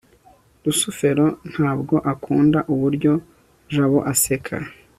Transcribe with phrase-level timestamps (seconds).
[0.65, 3.13] rusufero ntabwo akunda uburyo
[3.73, 4.57] jabo aseka